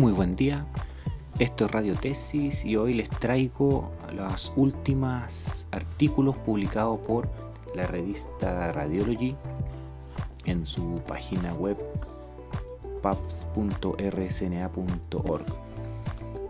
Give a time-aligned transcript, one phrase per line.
[0.00, 0.64] Muy buen día,
[1.38, 7.28] esto es Radio Tesis y hoy les traigo los últimos artículos publicados por
[7.74, 9.36] la revista Radiology
[10.46, 11.76] en su página web
[13.02, 13.44] pubs.rsna.org.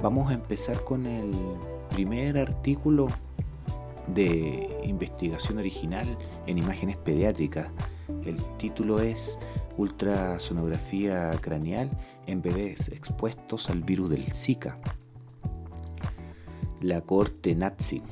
[0.00, 1.32] Vamos a empezar con el
[1.90, 3.08] primer artículo
[4.06, 6.06] de investigación original
[6.46, 7.66] en imágenes pediátricas.
[8.24, 9.40] El título es
[9.80, 11.90] Ultrasonografía craneal
[12.26, 14.76] en bebés expuestos al virus del Zika.
[16.82, 18.02] La corte nazi.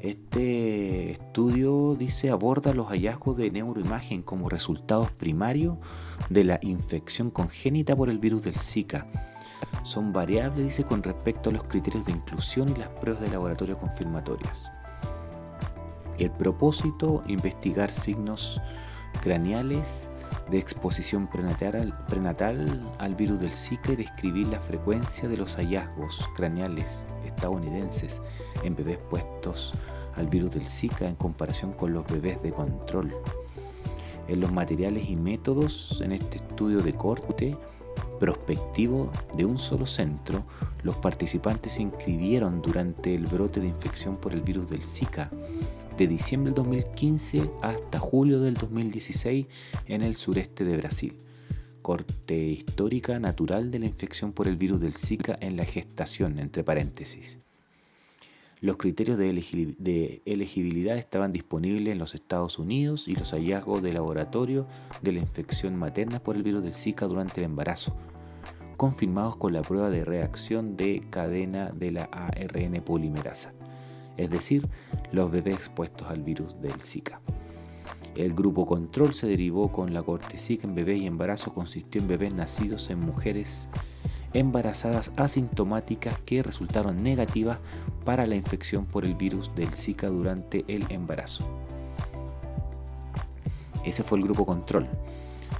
[0.00, 5.76] Este estudio dice aborda los hallazgos de neuroimagen como resultados primarios
[6.30, 9.06] de la infección congénita por el virus del Zika.
[9.82, 13.78] Son variables, dice, con respecto a los criterios de inclusión y las pruebas de laboratorio
[13.78, 14.70] confirmatorias.
[16.18, 18.58] El propósito, investigar signos
[19.26, 20.08] craneales
[20.52, 26.28] de exposición prenatal, prenatal, al virus del Zika y describir la frecuencia de los hallazgos
[26.36, 28.22] craneales estadounidenses
[28.62, 29.72] en bebés puestos
[30.14, 33.12] al virus del Zika en comparación con los bebés de control.
[34.28, 37.56] En los materiales y métodos en este estudio de corte
[38.20, 40.44] prospectivo de un solo centro,
[40.84, 45.28] los participantes se inscribieron durante el brote de infección por el virus del Zika
[45.96, 49.46] de diciembre del 2015 hasta julio del 2016
[49.86, 51.16] en el sureste de Brasil.
[51.80, 56.64] Corte histórica natural de la infección por el virus del Zika en la gestación, entre
[56.64, 57.40] paréntesis.
[58.60, 64.66] Los criterios de, elegibilidad estaban disponibles en los Estados Unidos y los hallazgos de laboratorio
[65.02, 67.96] de la infección materna por el virus del Zika durante el embarazo,
[68.76, 73.54] confirmados con la prueba de reacción de cadena de la ARN polimerasa
[74.16, 74.68] es decir,
[75.12, 77.20] los bebés expuestos al virus del Zika.
[78.14, 82.08] El grupo control se derivó con la corte Zika en bebés y embarazo consistió en
[82.08, 83.68] bebés nacidos en mujeres
[84.32, 87.58] embarazadas asintomáticas que resultaron negativas
[88.04, 91.44] para la infección por el virus del Zika durante el embarazo.
[93.84, 94.88] Ese fue el grupo control.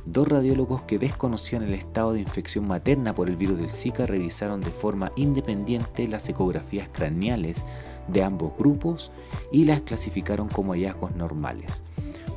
[0.07, 4.61] Dos radiólogos que desconocían el estado de infección materna por el virus del Zika revisaron
[4.61, 7.65] de forma independiente las ecografías craneales
[8.07, 9.11] de ambos grupos
[9.51, 11.83] y las clasificaron como hallazgos normales,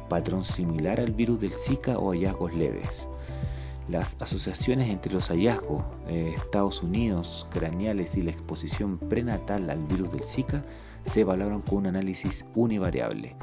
[0.10, 3.08] patrón similar al virus del Zika o hallazgos leves.
[3.88, 10.12] Las asociaciones entre los hallazgos de Estados Unidos craneales y la exposición prenatal al virus
[10.12, 10.66] del Zika
[11.04, 13.36] se evaluaron con un análisis univariable.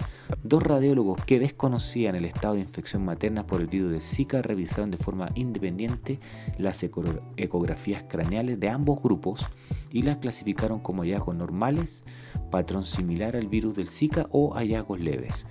[0.43, 4.91] Dos radiólogos que desconocían el estado de infección materna por el virus del Zika revisaron
[4.91, 6.21] de forma independiente
[6.59, 9.49] las ecografías craneales de ambos grupos
[9.91, 12.05] y las clasificaron como hallazgos normales,
[12.50, 15.47] patrón similar al virus del Zika o hallazgos leves.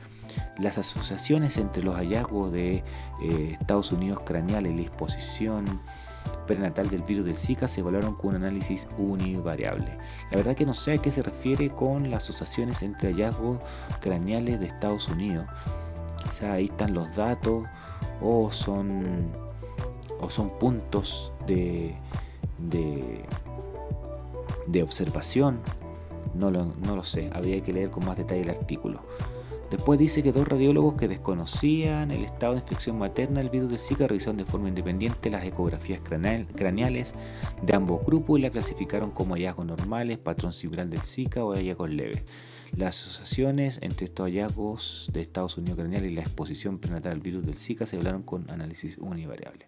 [0.59, 2.83] Las asociaciones entre los hallazgos de
[3.21, 5.65] eh, Estados Unidos craneal y la exposición
[6.47, 9.97] prenatal del virus del Zika se evaluaron con un análisis univariable.
[10.31, 13.59] La verdad que no sé a qué se refiere con las asociaciones entre hallazgos
[13.99, 15.45] craneales de Estados Unidos.
[16.23, 17.65] Quizá ahí están los datos
[18.21, 19.31] o son,
[20.19, 21.95] o son puntos de,
[22.57, 23.23] de,
[24.67, 25.59] de observación.
[26.33, 29.01] No lo, no lo sé, habría que leer con más detalle el artículo.
[29.75, 33.77] Después dice que dos radiólogos que desconocían el estado de infección materna del virus del
[33.77, 37.13] Zika revisaron de forma independiente las ecografías craneales
[37.61, 41.89] de ambos grupos y la clasificaron como hallazgos normales, patrón similar del Zika o hallazgos
[41.89, 42.23] leves.
[42.77, 47.45] Las asociaciones entre estos hallazgos de Estados Unidos craneal y la exposición prenatal al virus
[47.45, 49.67] del Zika se hablaron con análisis univariable.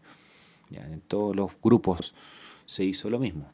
[0.72, 2.16] En todos los grupos
[2.66, 3.52] se hizo lo mismo.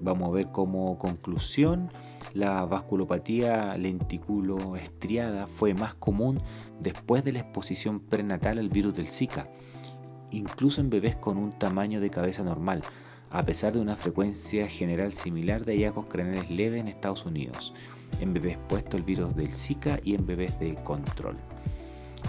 [0.00, 1.88] Vamos a ver como conclusión
[2.36, 6.42] la vasculopatía lenticulo-estriada fue más común
[6.78, 9.48] después de la exposición prenatal al virus del Zika,
[10.30, 12.82] incluso en bebés con un tamaño de cabeza normal,
[13.30, 17.72] a pesar de una frecuencia general similar de hallazgos craneales leves en Estados Unidos,
[18.20, 21.36] en bebés expuestos al virus del Zika y en bebés de control.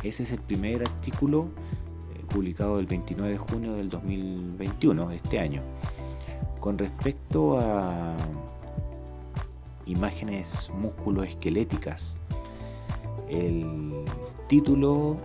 [0.04, 1.50] Ese es el primer artículo
[2.16, 5.62] eh, publicado el 29 de junio del 2021, este año.
[6.62, 8.16] Con respecto a
[9.88, 12.18] imágenes musculoesqueléticas.
[13.30, 14.06] El
[14.48, 15.18] título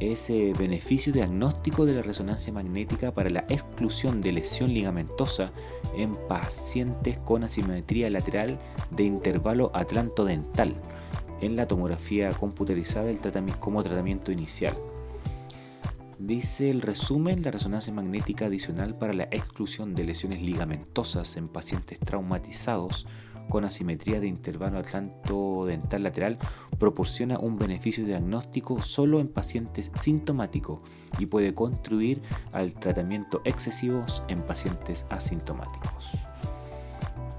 [0.00, 5.52] es eh, beneficio diagnóstico de la resonancia magnética para la exclusión de lesión ligamentosa
[5.96, 8.58] en pacientes con asimetría lateral
[8.90, 10.74] de intervalo atlantodental
[11.40, 13.10] en la tomografía computarizada
[13.60, 14.74] como tratamiento inicial.
[16.18, 21.98] Dice el resumen, la resonancia magnética adicional para la exclusión de lesiones ligamentosas en pacientes
[21.98, 23.06] traumatizados
[23.48, 26.38] con asimetría de intervalo atlanto-dental lateral
[26.78, 30.80] proporciona un beneficio diagnóstico solo en pacientes sintomáticos
[31.18, 32.22] y puede contribuir
[32.52, 36.33] al tratamiento excesivo en pacientes asintomáticos.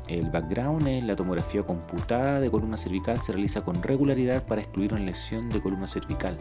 [0.08, 4.94] El background es la tomografía computada de columna cervical se realiza con regularidad para excluir
[4.94, 6.38] una lesión de columna cervical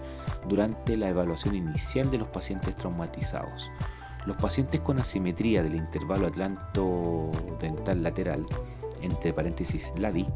[0.48, 3.70] durante la evaluación inicial de los pacientes traumatizados.
[4.26, 8.44] Los pacientes con asimetría del intervalo atlanto-dental lateral,
[9.00, 10.26] entre paréntesis LADI,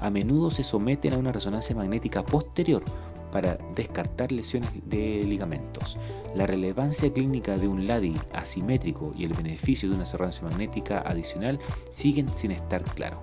[0.00, 2.84] a menudo se someten a una resonancia magnética posterior
[3.30, 5.96] para descartar lesiones de ligamentos.
[6.34, 11.58] La relevancia clínica de un LADI asimétrico y el beneficio de una resonancia magnética adicional
[11.90, 13.20] siguen sin estar claros.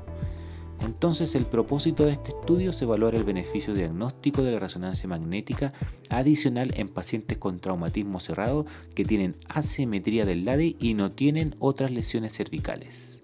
[0.81, 5.73] Entonces el propósito de este estudio es evaluar el beneficio diagnóstico de la resonancia magnética
[6.09, 11.91] adicional en pacientes con traumatismo cerrado que tienen asimetría del LADI y no tienen otras
[11.91, 13.23] lesiones cervicales.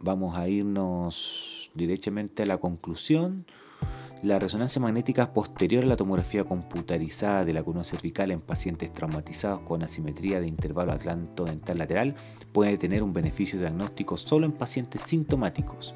[0.00, 3.46] Vamos a irnos directamente a la conclusión.
[4.24, 9.60] La resonancia magnética posterior a la tomografía computarizada de la columna cervical en pacientes traumatizados
[9.60, 12.14] con asimetría de intervalo atlanto-dental lateral
[12.50, 15.94] puede tener un beneficio diagnóstico solo en pacientes sintomáticos.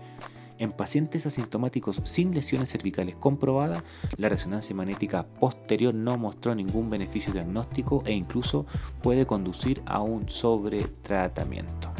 [0.58, 3.82] En pacientes asintomáticos sin lesiones cervicales comprobadas,
[4.19, 8.66] la resonancia magnética posterior no mostró ningún beneficio diagnóstico e incluso
[9.00, 11.97] puede conducir a un sobretratamiento.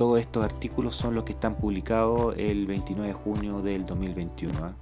[0.00, 4.54] Todos estos artículos son los que están publicados el 29 de junio del 2021.
[4.64, 4.72] ¿ah?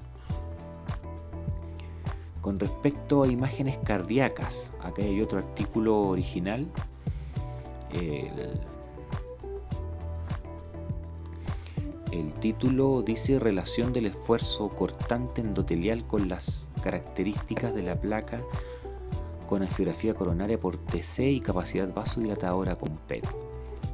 [2.41, 6.69] Con respecto a imágenes cardíacas, acá hay otro artículo original.
[12.13, 18.41] El, título dice relación del esfuerzo cortante endotelial con las características de la placa
[19.49, 23.48] con angiografía coronaria por TC y capacidad vasodilatadora con PET.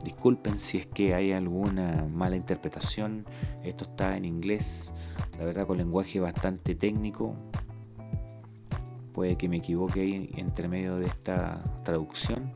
[0.05, 3.25] Disculpen si es que hay alguna mala interpretación.
[3.63, 4.93] Esto está en inglés,
[5.39, 7.35] la verdad con lenguaje bastante técnico.
[9.15, 12.53] Puede que me equivoque ahí entre medio de esta traducción.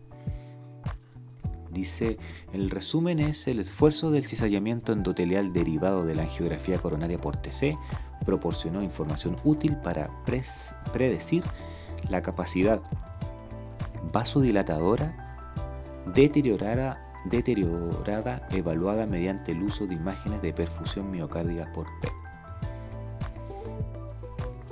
[1.71, 2.19] Dice,
[2.53, 7.77] el resumen es el esfuerzo del cizallamiento endotelial derivado de la angiografía coronaria por TC
[8.25, 10.11] proporcionó información útil para
[10.93, 11.43] predecir
[12.11, 12.83] la capacidad
[14.13, 22.13] vasodilatadora deteriorada deteriorada evaluada mediante el uso de imágenes de perfusión miocárdica por PET.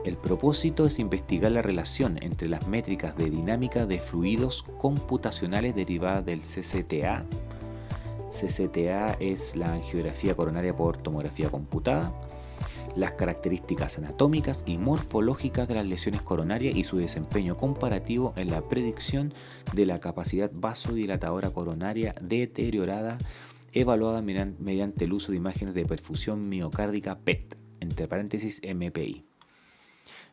[0.04, 6.24] El propósito es investigar la relación entre las métricas de dinámica de fluidos computacionales derivadas
[6.24, 7.24] del CCTA.
[8.30, 12.12] CCTA es la angiografía coronaria por tomografía computada
[12.96, 18.62] las características anatómicas y morfológicas de las lesiones coronarias y su desempeño comparativo en la
[18.68, 19.34] predicción
[19.74, 23.18] de la capacidad vasodilatadora coronaria deteriorada
[23.72, 29.22] evaluada mediante el uso de imágenes de perfusión miocárdica PET, entre paréntesis MPI.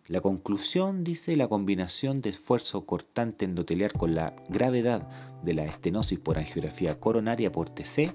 [0.07, 5.07] La conclusión dice la combinación de esfuerzo cortante endoteliar con la gravedad
[5.43, 8.13] de la estenosis por angiografía coronaria por TC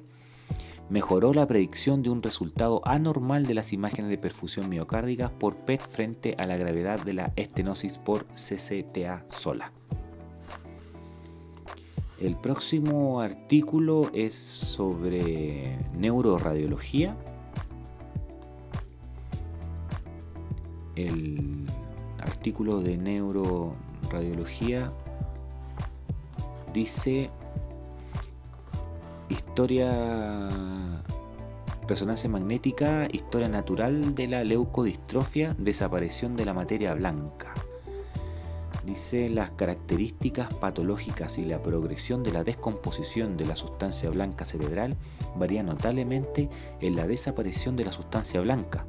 [0.91, 5.81] mejoró la predicción de un resultado anormal de las imágenes de perfusión miocárdica por PET
[5.83, 9.73] frente a la gravedad de la estenosis por CCTA sola.
[12.21, 17.17] El próximo artículo es sobre neuroradiología.
[20.97, 21.67] El
[22.19, 24.91] artículo de neuroradiología
[26.75, 27.31] dice
[29.59, 30.49] historia
[31.89, 37.55] resonancia magnética, historia natural de la leucodistrofia, desaparición de la materia blanca.
[38.87, 44.97] Dice las características patológicas y la progresión de la descomposición de la sustancia blanca cerebral
[45.35, 46.49] varía notablemente
[46.81, 48.87] en la desaparición de la sustancia blanca.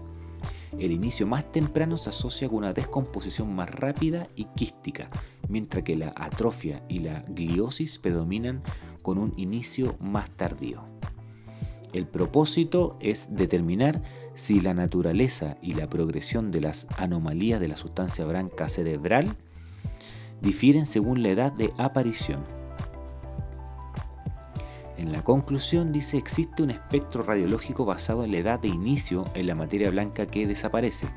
[0.77, 5.09] El inicio más temprano se asocia con una descomposición más rápida y quística,
[5.47, 8.61] mientras que la atrofia y la gliosis predominan
[9.09, 10.83] con un inicio más tardío.
[11.93, 14.03] El propósito es determinar
[14.35, 19.35] si la naturaleza y la progresión de las anomalías de la sustancia blanca cerebral
[20.41, 22.43] difieren según la edad de aparición.
[24.95, 29.47] En la conclusión dice existe un espectro radiológico basado en la edad de inicio en
[29.47, 31.07] la materia blanca que desaparece,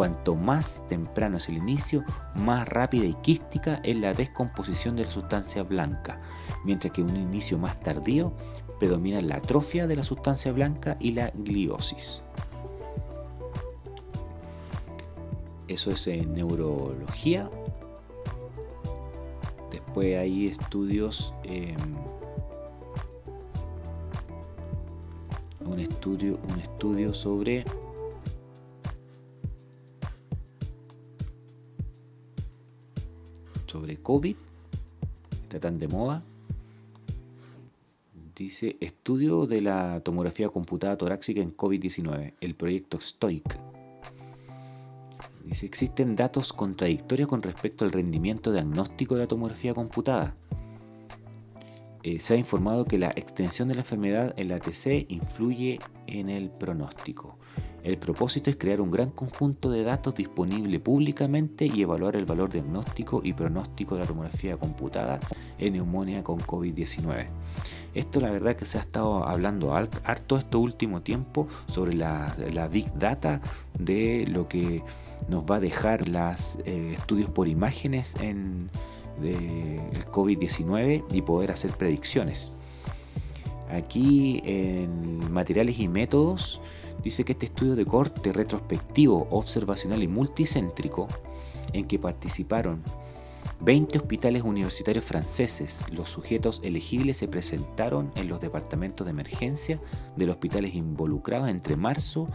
[0.00, 5.10] Cuanto más temprano es el inicio, más rápida y quística es la descomposición de la
[5.10, 6.22] sustancia blanca,
[6.64, 8.32] mientras que un inicio más tardío
[8.78, 12.22] predomina la atrofia de la sustancia blanca y la gliosis.
[15.68, 17.50] Eso es en neurología.
[19.70, 21.76] Después hay estudios em,
[26.00, 27.64] estudio, un estudio sobre
[33.98, 34.36] COVID,
[35.42, 36.24] está tan de moda.
[38.34, 43.58] Dice estudio de la tomografía computada torácica en COVID-19, el proyecto STOIC.
[45.44, 50.36] Dice existen datos contradictorios con respecto al rendimiento diagnóstico de la tomografía computada.
[52.02, 56.30] Eh, se ha informado que la extensión de la enfermedad en la ATC influye en
[56.30, 57.36] el pronóstico.
[57.82, 62.50] El propósito es crear un gran conjunto de datos disponible públicamente y evaluar el valor
[62.50, 65.18] diagnóstico y pronóstico de la tomografía computada
[65.58, 67.26] en neumonía con COVID-19.
[67.94, 72.34] Esto la verdad que se ha estado hablando harto este último tiempo sobre la,
[72.70, 73.40] big data
[73.78, 74.82] de lo que
[75.28, 78.70] nos va a dejar los eh, estudios por imágenes en
[79.20, 82.52] del COVID-19 y poder hacer predicciones.
[83.70, 86.60] Aquí en materiales y métodos
[87.04, 91.06] dice que este estudio de corte retrospectivo, observacional y multicéntrico,
[91.72, 92.82] en que participaron
[93.60, 99.80] 20 hospitales universitarios franceses, los sujetos elegibles se presentaron en los departamentos de emergencia
[100.16, 102.28] de los hospitales involucrados entre marzo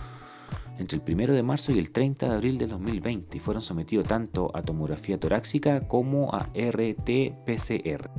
[0.77, 4.07] entre el 1 de marzo y el 30 de abril de 2020 y fueron sometidos
[4.07, 8.09] tanto a tomografía torácica como a RT-PCR.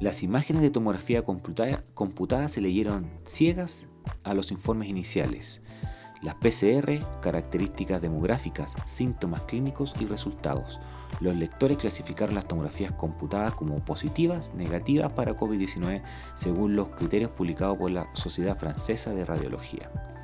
[0.00, 3.86] Las imágenes de tomografía computada, se leyeron ciegas
[4.24, 5.62] a los informes iniciales.
[6.22, 10.80] Las PCR, características demográficas, síntomas clínicos y resultados.
[11.20, 16.02] Los lectores clasificaron las tomografías computadas como positivas, negativas para COVID-19
[16.34, 20.15] según los criterios publicados por la Sociedad Francesa de Radiología.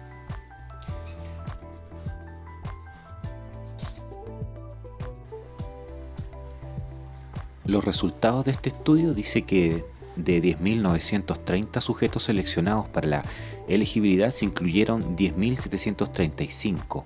[7.72, 9.82] Los resultados de este estudio dice que
[10.16, 13.22] de 10.930 sujetos seleccionados para la
[13.66, 17.02] elegibilidad se incluyeron 10.735,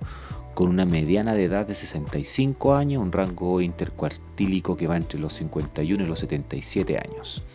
[0.53, 5.31] con una mediana de edad de 65 años, un rango intercuartílico que va entre los
[5.35, 7.47] 51 y los 77 años.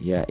[0.00, 0.24] Ya,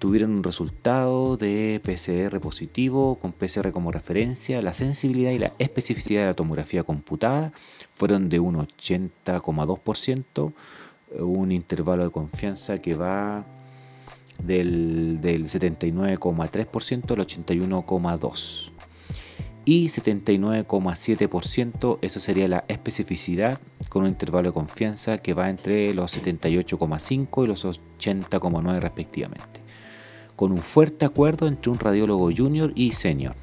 [0.00, 4.60] tuvieron un resultado de PCR positivo con PCR como referencia.
[4.62, 7.52] La sensibilidad y la especificidad de la tomografía computada
[7.92, 10.52] fueron de un 80,2%,
[11.20, 13.46] un intervalo de confianza que va
[14.42, 18.73] del, del 79,3% al 81,2%
[19.64, 26.22] y 79,7%, eso sería la especificidad con un intervalo de confianza que va entre los
[26.22, 29.60] 78,5 y los 80,9 respectivamente,
[30.36, 33.34] con un fuerte acuerdo entre un radiólogo junior y senior.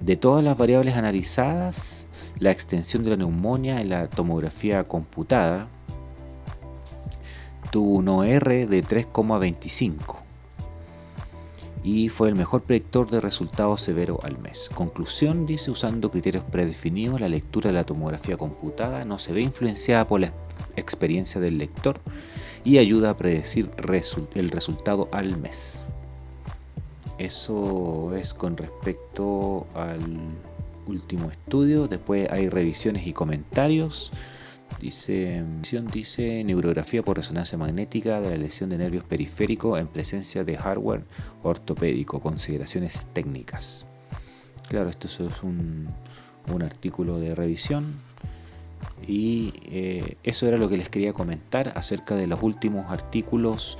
[0.00, 2.06] De todas las variables analizadas,
[2.38, 5.68] la extensión de la neumonía en la tomografía computada
[7.70, 10.25] tuvo un OR de 3,25
[11.86, 14.68] y fue el mejor predictor de resultados severos al mes.
[14.74, 20.04] Conclusión, dice, usando criterios predefinidos, la lectura de la tomografía computada no se ve influenciada
[20.04, 20.32] por la
[20.74, 22.00] experiencia del lector
[22.64, 23.70] y ayuda a predecir
[24.34, 25.84] el resultado al mes.
[27.18, 30.00] Eso es con respecto al
[30.88, 31.86] último estudio.
[31.86, 34.10] Después hay revisiones y comentarios.
[34.80, 35.42] Dice,
[35.90, 41.04] dice neurografía por resonancia magnética de la lesión de nervios periféricos en presencia de hardware
[41.42, 43.86] ortopédico, consideraciones técnicas.
[44.68, 45.88] Claro, esto es un,
[46.62, 47.94] artículo de revisión
[49.06, 53.78] y eh, eso era lo que les quería comentar acerca de los últimos artículos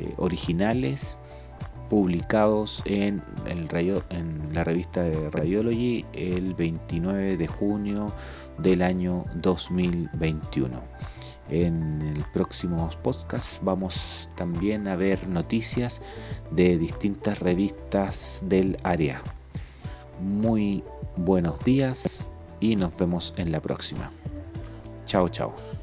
[0.00, 1.18] eh, originales
[1.88, 3.68] publicados en, el
[4.10, 8.06] en la revista de Radiology el 29 de junio
[8.58, 10.80] del año 2021.
[11.50, 16.02] En el próximo podcast vamos también a ver noticias
[16.50, 19.22] de distintas revistas del área.
[20.20, 20.84] Muy
[21.16, 22.28] buenos días
[22.60, 24.10] y nos vemos en la próxima.
[25.06, 25.77] Chao, chao.